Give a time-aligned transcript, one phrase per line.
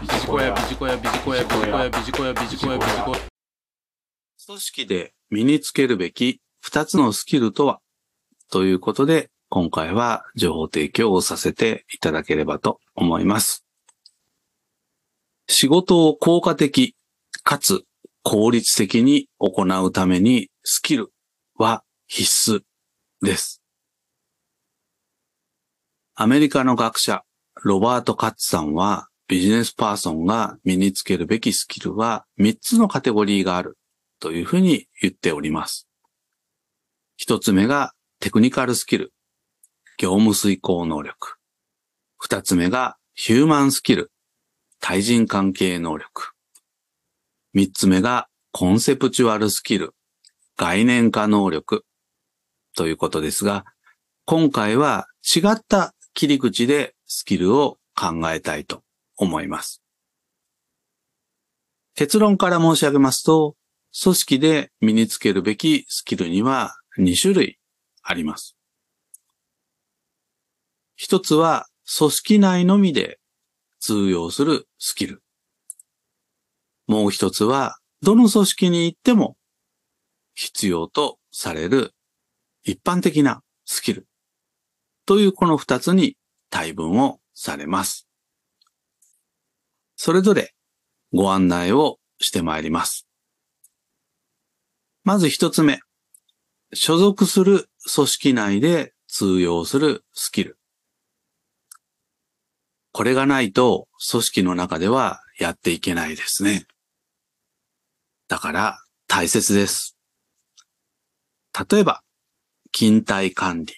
[0.00, 3.18] ビジコヤ、ビジコヤ、ビジコヤ、ビジコヤ、ビジコヤ、ビジコヤ、ビジコヤ。
[4.46, 7.80] 組織で身につけるべき二つのスキルとは？
[8.50, 13.66] ということで、今回は情報提供をさせていただければと思います。
[15.48, 16.96] 仕事を効果的
[17.42, 17.84] かつ
[18.22, 21.12] 効率的に行うためにスキル
[21.56, 22.62] は必須
[23.20, 23.60] です。
[26.14, 27.22] アメリカの学者
[27.62, 33.78] ロバート・カッツさんはビジネスパーソンが身につけるべきスキルは3つのカテゴリーがある
[34.18, 35.86] というふうに言っております。
[37.16, 39.12] 一つ目がテクニカルスキル、
[39.98, 41.36] 業務遂行能力。
[42.18, 44.10] 二つ目がヒューマンスキル、
[44.80, 46.32] 対人関係能力。
[47.54, 49.94] 三つ目がコンセプチュアルスキル、
[50.56, 51.84] 概念化能力。
[52.76, 53.64] ということですが、
[54.24, 58.82] 今回は違った切り口でスキルを考えたいと
[59.20, 59.82] 思います。
[61.94, 63.54] 結論から申し上げますと、
[64.02, 67.58] 組織で身につけるべきスキルには2種類
[68.02, 68.56] あります。
[70.96, 71.66] 一つは
[71.98, 73.18] 組織内のみで
[73.78, 75.22] 通用するスキル。
[76.86, 79.36] もう一つはどの組織に行っても
[80.34, 81.92] 必要とされる
[82.62, 84.06] 一般的なスキル。
[85.04, 86.16] というこの二つに
[86.48, 88.09] 対分をされます。
[90.02, 90.54] それぞれ
[91.12, 93.06] ご案内をしてまいります。
[95.04, 95.80] まず一つ目。
[96.72, 100.58] 所属する組織内で通用するスキル。
[102.92, 106.64] これがないと組織の中ではやっていけないですね。
[108.26, 109.98] だから大切です。
[111.70, 112.00] 例えば、
[112.72, 113.74] 勤怠管理、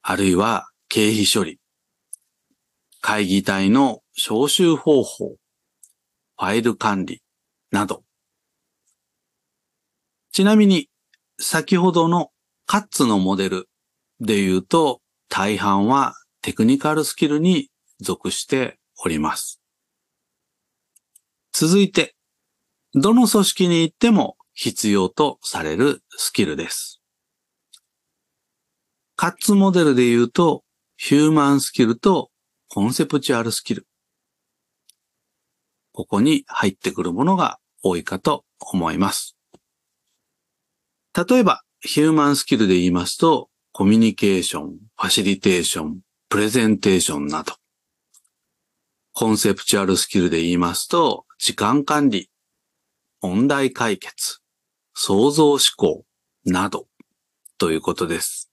[0.00, 1.60] あるいは経費処理、
[3.02, 7.22] 会議体の招集方法、ファイル管理
[7.72, 8.04] など。
[10.32, 10.88] ちなみに、
[11.40, 12.30] 先ほどの
[12.66, 13.68] カッツのモデル
[14.20, 17.70] で言うと、大半はテクニカルスキルに
[18.00, 19.60] 属しております。
[21.52, 22.14] 続いて、
[22.94, 27.00] どの組織に行っても必要とされるスキルです。
[29.16, 30.62] カッツモデルで言うと、
[30.96, 32.30] ヒューマンスキルと
[32.68, 33.88] コンセプチュアルスキル。
[35.94, 39.36] ここに入ってくるものが多いかと思います。
[41.16, 47.54] 例えば、ヒューマンスキルで言いますと、コミュニケーション、ファシリテーション、プレゼンテーションなど。
[49.12, 52.28] コンセプチュアルスキルで言いますと、時間管理、
[53.20, 54.40] 問題解決、
[54.94, 56.04] 創造思考
[56.44, 56.88] など
[57.56, 58.50] ということです。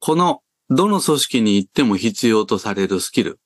[0.00, 3.38] このどの組織に行っても必要とされるスキル、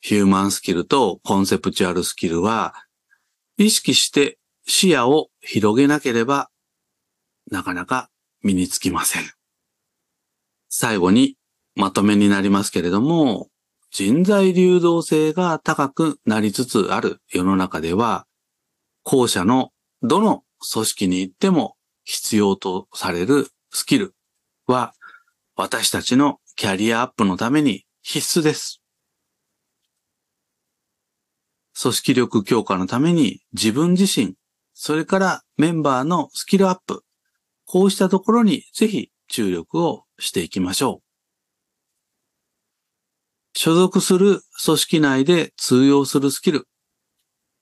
[0.00, 2.74] ヒューマンスキルとコンセプチュアルスキルは、
[3.58, 6.50] 意識して視野を広げなければ、
[7.50, 8.08] なかなか
[8.42, 9.22] 身につきません。
[10.68, 11.36] 最後に
[11.74, 13.48] まとめになりますけれども、
[13.90, 18.26] 人材流動性が高くなりつつある世の中では、
[19.02, 19.70] 後者の
[20.02, 24.14] どの組織に行っても必要とされるスキル
[24.66, 24.94] は、
[25.56, 28.79] 私たちのキャリアアップのために必須です。
[31.80, 34.34] 組織力強化のために自分自身、
[34.74, 37.02] それからメンバーのスキルアップ、
[37.64, 41.02] こうしたところにぜひ注力をしていきましょう。
[43.58, 46.68] 所属する組織内で通用するスキル。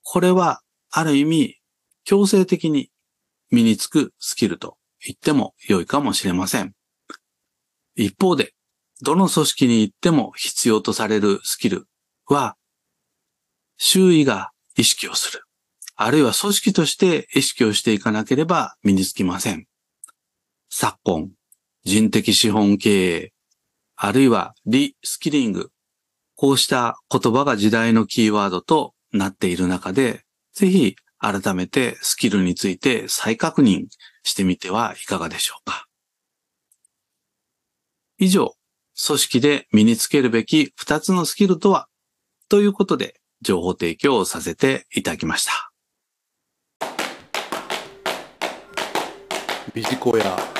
[0.03, 1.55] これはある意味
[2.03, 2.89] 強制的に
[3.51, 6.73] 身につくスキルと言っても良いかもしれません。
[7.95, 8.53] 一方で、
[9.01, 11.87] どの組織に行っても必要とされるスキル
[12.25, 12.57] は、
[13.81, 15.43] 周囲が意識をする。
[15.95, 19.65] あるいは組織として意識をしていかなければ身につきません。
[20.69, 21.29] 昨今、
[21.85, 23.33] 人的資本経営、
[23.95, 25.71] あるいはリスキリング、
[26.35, 30.23] こうした言葉が時代のキーワードとなっている中で、
[30.53, 33.87] ぜひ改めてスキルについて再確認
[34.23, 35.85] してみてはいかがでしょうか。
[38.17, 38.55] 以上、
[39.05, 41.87] 組織で身につけるべき2つのスキルとは？
[42.49, 45.71] ということで情報提供をさせていただきました。
[49.73, 50.58] ビジコヤ。